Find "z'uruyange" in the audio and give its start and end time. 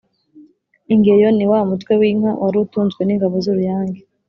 3.43-4.01